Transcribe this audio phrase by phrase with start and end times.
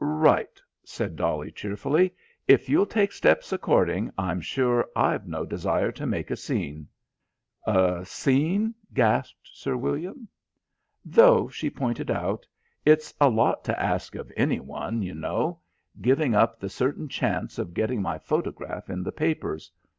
[0.03, 2.11] "Right," said Dolly cheerfully.
[2.47, 6.87] "If you'll take steps according, I'm sure I've no desire to make a scene."
[7.67, 10.27] "A scene," gasped Sir William.
[11.05, 12.47] "Though," she pointed out,
[12.83, 15.59] "it's a lot to ask of any one, you know.
[16.01, 19.69] Giving up the certain chance of getting my photograph in the papers.